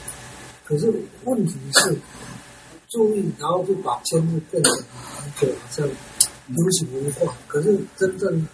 [0.63, 0.89] 可是
[1.25, 1.97] 问题是。
[2.95, 5.85] 注意，然后就把签字变成一个好像
[6.47, 8.47] 流行文化，可是真正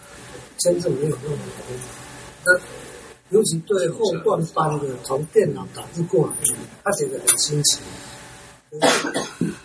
[0.58, 1.80] 签字没有那么容易。
[2.44, 2.58] 那
[3.30, 6.32] 尤其对后段班的从电脑打字过来，
[6.82, 7.78] 他写的很清晰。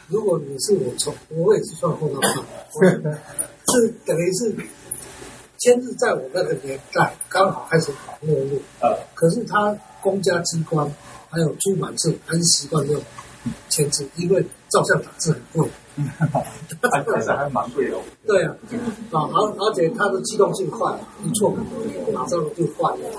[0.09, 3.19] 如果你是我从，我也是算后段班，
[3.73, 4.55] 是等于是
[5.57, 8.61] 签字在我那个年代刚好开始没入，
[9.15, 10.88] 可是他公家机关
[11.32, 13.01] 还有出版社还是习惯用
[13.69, 14.45] 签字，因为。
[14.70, 15.70] 照相打字很贵，
[16.91, 17.97] 还是还蛮贵的。
[18.26, 18.53] 对啊，
[19.11, 20.93] 啊，而而且它的机动性快，
[21.24, 21.55] 一错
[22.13, 23.09] 马上就坏了。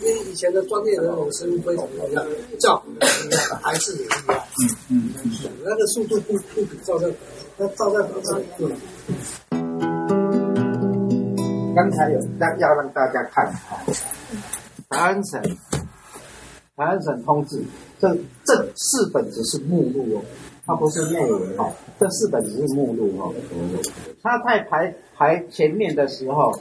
[0.00, 2.24] 因为以前的专业人偶生非常一样，
[2.58, 2.98] 叫一
[3.30, 4.44] 样，还是也一样。
[4.90, 7.10] 嗯嗯嗯，那个速度不不比照相，
[7.56, 8.74] 那照相打字很贵。
[11.74, 13.80] 刚才有要要让大家看啊，
[14.90, 15.40] 台湾省
[16.76, 17.62] 台湾省通知，
[17.98, 20.22] 这这四本只是目录哦。
[20.66, 23.32] 它不是内文哈，这四本只是目录哈。
[24.22, 26.52] 它在排排前面的时候，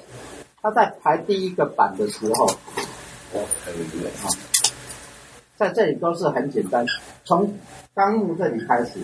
[0.62, 3.46] 它在排第一个版的时候，啊，
[5.58, 6.86] 在这里都是很简单，
[7.26, 7.54] 从
[7.94, 9.00] 纲目这里开始，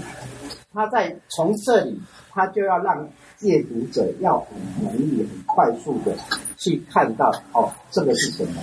[0.73, 3.07] 它在从这里，它就要让
[3.41, 6.15] 阅读者要很容易、很快速的
[6.57, 8.61] 去看到哦，这个是什么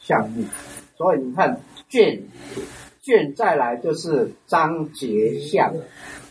[0.00, 0.42] 项目，
[0.96, 2.20] 所以你看卷。
[3.02, 5.74] 卷再来就是章节项，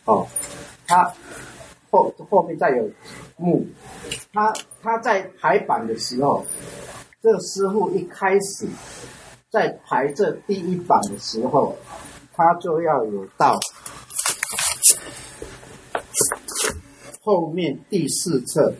[0.06, 0.28] 哦，
[0.86, 1.14] 它
[1.90, 2.90] 后后面再有
[3.38, 3.66] 目，
[4.32, 6.46] 他他在排版的时候，
[7.22, 8.68] 这个师傅一开始
[9.50, 11.76] 在排这第一版的时候，
[12.34, 13.60] 他就要有到
[17.22, 18.74] 后面第四册，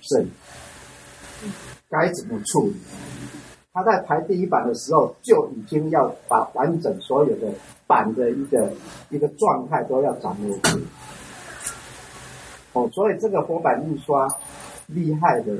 [0.00, 0.26] 是。
[1.88, 2.74] 该怎么处理？
[3.76, 7.46] 他在排第一版的时候，就已经要把完整所有的
[7.86, 8.72] 版的一个
[9.10, 10.78] 一个状态都要掌握住。
[12.72, 14.26] 哦，所以这个活版印刷
[14.86, 15.52] 厉害的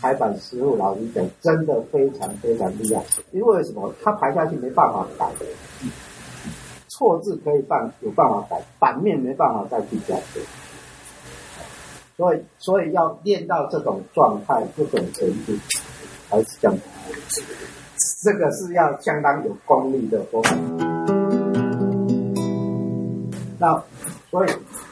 [0.00, 3.00] 排版师傅，老实讲，真的非常非常厉害。
[3.30, 3.94] 因为什么？
[4.02, 5.46] 他排下去没办法改的，
[6.88, 10.20] 错字可以办有办法改，版面没办法再去改。
[12.16, 15.52] 所以，所以要练到这种状态、这种程度，
[16.34, 16.76] 还是这样。
[18.24, 20.56] 这个是要相当有功力的活法。
[23.58, 23.82] 那
[24.30, 24.50] 所以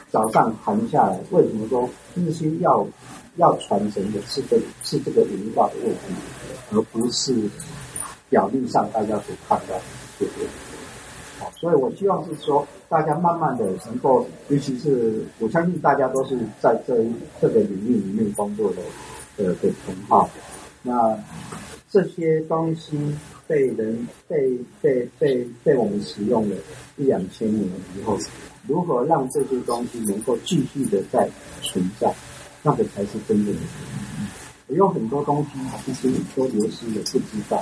[0.09, 2.85] 早上谈下来，为什么说日新要
[3.35, 6.13] 要传承的是这是这个营造的问题，
[6.71, 7.35] 而不是
[8.29, 9.81] 表面上大家所看到的
[10.17, 10.31] 这个？
[11.39, 18.77] 好，所以我希望是说，大家慢慢的能够，尤其是我相信大家都是在这一这个领域里面工作的
[19.43, 20.29] 的的同好，
[20.83, 21.17] 那。
[21.93, 22.97] 这些东西
[23.45, 26.55] 被人被被被被我们使用了
[26.97, 27.63] 一两千年
[27.95, 28.17] 以后，
[28.67, 31.29] 如何让这些东西能够继续的在
[31.61, 32.11] 存在，
[32.63, 33.61] 那个才是真正的。
[34.69, 37.61] 有很多东西其实都流失了，不知道。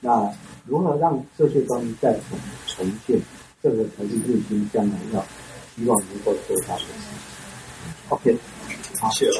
[0.00, 0.32] 那
[0.64, 3.20] 如何让这些东西再重重建，
[3.62, 5.22] 这个才是日军将来要
[5.76, 8.08] 希望能够做到的事情。
[8.08, 8.38] OK，
[8.98, 9.38] 好，谢谢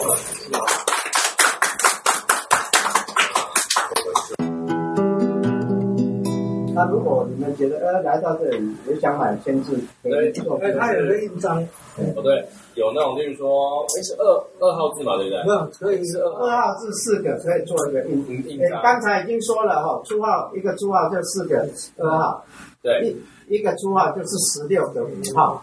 [6.79, 10.57] 那如果你们觉得呃来到这里也想买签字，可以做。
[10.63, 11.61] 哎，它有个印章，
[12.15, 14.23] 哦对，有那种，就是说，哎是二
[14.61, 15.43] 二号字嘛，对不对？
[15.43, 22.45] 没有可以是二二号字四个可以做一个印印章刚才已经说了哈，初号一个初号就四个二号，
[22.81, 23.03] 对，
[23.49, 25.61] 一一个初号就是十六个五号。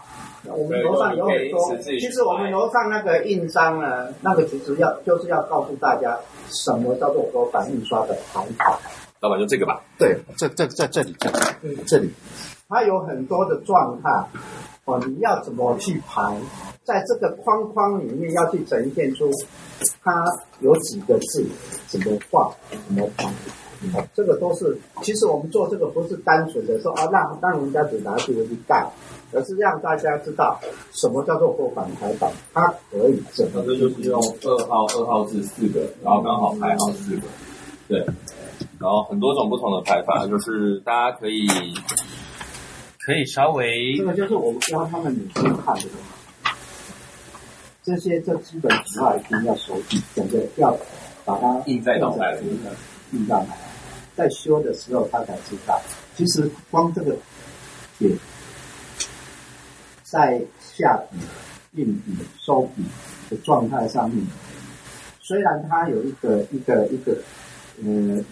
[0.48, 6.16] 我们楼上有很多其实我们楼上那个印章呢，那个其实要就是要告诉大家
[6.50, 8.78] 什么叫做国版印刷的排法。
[9.20, 9.82] 老板就这个吧。
[9.98, 11.30] 对，这这在这里，这
[11.68, 12.10] 里这里，
[12.68, 14.10] 它有很多的状态
[14.84, 16.36] 哦，你要怎么去排，
[16.84, 19.30] 在这个框框里面要去呈现出
[20.02, 20.24] 它
[20.60, 21.44] 有几个字，
[21.88, 23.28] 怎么画，怎么排。
[23.92, 28.88] 哦，这个都是，其实我们做这个不是单纯的说啊，让让人家只拿这个去干，
[29.32, 30.58] 而是让大家知道
[30.92, 37.22] 什么叫做国版排版，它可以怎么那这就是用二号二号字四个，然后刚好排好四个，
[37.86, 38.00] 对，
[38.78, 41.46] 然后很多种不同的排法，就是大家可以
[43.00, 45.82] 可以稍微这个就是我们教他们女生看的。
[47.82, 50.76] 这些这基本符号一定要熟悉，整个要
[51.24, 52.58] 把它印在脑袋里
[53.12, 53.56] 印上来，
[54.16, 55.80] 在修的时候他才知道。
[56.16, 57.16] 其实光这个
[57.98, 58.12] 点
[60.02, 61.18] 在下笔、
[61.80, 62.82] 印笔、收笔
[63.30, 64.26] 的状态上面，
[65.20, 67.16] 虽然它有一个一个一个
[67.78, 68.24] 嗯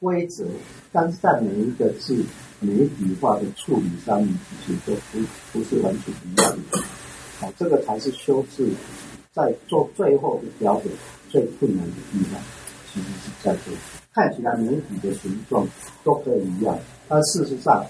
[0.00, 0.46] 规则，
[0.90, 2.24] 但是在每一个字、
[2.58, 4.34] 每一笔画的处理上面，
[4.64, 5.18] 其实都不
[5.52, 6.78] 不是完全一样的。
[7.42, 8.66] 哦，这个才是修饰
[9.30, 10.90] 在做最后的标准
[11.28, 12.40] 最困难的地方，
[12.90, 13.72] 其实是在这。
[14.14, 15.68] 看起来每一笔的形状
[16.02, 16.76] 都可以一样，
[17.06, 17.84] 但事实上，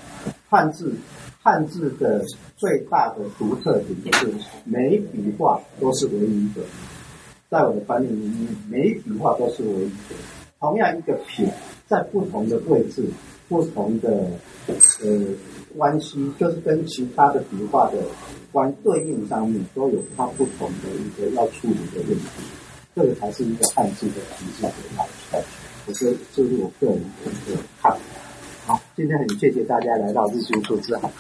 [0.48, 0.92] 汉字
[1.40, 2.24] 汉字的
[2.56, 4.34] 最大的独特点就是
[4.64, 6.61] 每一笔画都是唯一的。
[7.48, 10.16] 在我的观念里面，每一笔画都是唯一的。
[10.61, 11.50] 同样一个撇，
[11.91, 13.03] 在不同的位置、
[13.49, 14.24] 不同的
[15.03, 15.26] 呃
[15.76, 17.99] 关系，就是跟其他的笔画的
[18.53, 22.26] 关对应上面，都有它不同的一个要处理的问题。
[22.95, 25.43] 这个才是一个汉字的体系的来源。
[25.88, 27.99] 我觉得这是我个人的一个看法。
[28.66, 31.11] 好，今天很谢谢大家来到日新数字哈。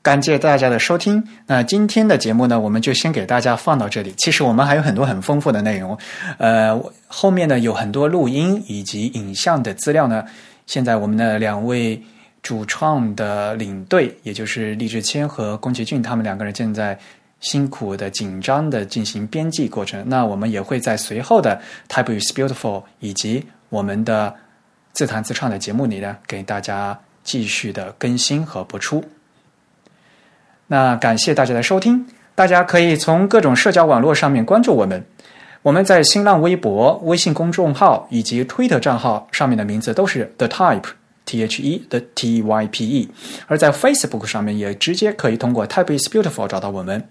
[0.00, 1.22] 感谢大家的收听。
[1.46, 4.14] 那今天的节目呢，我们就先给大家放到这里。
[4.18, 5.98] 其实我们还有很多很丰富的内容，
[6.38, 10.24] 呃，后面呢有很多录音以及影像的资料呢。
[10.66, 12.00] 现在我们的两位
[12.42, 16.98] 主创的领队，也就是李志谦和宫崎骏，他们两个人正在
[17.40, 20.02] 辛苦的、紧张的进行编辑过程。
[20.06, 21.60] 那我们也会在随后的
[21.92, 24.34] 《Type is Beautiful》以及我们的
[24.92, 29.04] 自弹自唱的节目里呢，给大家继续的更新和播出。
[30.68, 35.04] 那感谢大家的收听，大家可以从各种社交网络上面关注我们。
[35.62, 40.84] 我们在新浪微博、微信公众号以及 Twitter 账号上面的名字都是 The Type
[41.24, 43.08] T H E 的 T Y P E，
[43.46, 47.02] 而在 Facebook 上面也直接可以通过 Type is Beautiful 找到我们。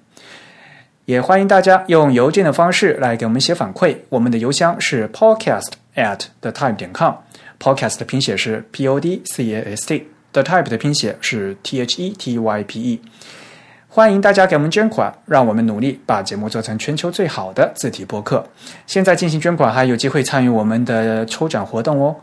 [1.06, 10.44] 也欢迎大家用邮件的方式来给我们写反馈，我们的邮箱是 podcast at the type 点 com，podcast 的拼写是 P O D C A S T，the
[10.44, 13.02] type 的拼写是 T H E T Y P E。
[13.98, 18.46] 欢迎大家给我们捐款，让我们努力把节目做成全球最好的字体播客。
[18.86, 22.16] 现在进行捐款还有机会参与我们的抽奖活动哦。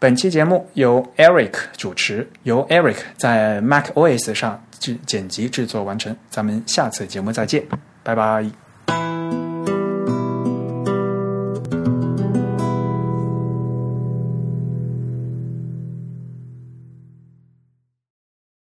[0.00, 6.16] 本期节目由 Eric 主持，由 Eric 在 Mac OS 上制剪辑制作完成。
[6.28, 7.62] 咱们下次节目再见，
[8.02, 9.49] 拜拜。